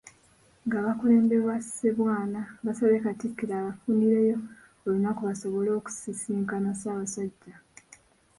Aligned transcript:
Nga 0.65 0.77
bakulemberwa 0.85 1.55
Ssebwana 1.63 2.41
baasabye 2.65 2.99
Katikkiro 3.05 3.53
abafunireyo 3.57 4.37
olunaku 4.85 5.21
basobole 5.29 5.69
okusisinkana 5.79 6.69
Ssabasajja. 6.73 7.53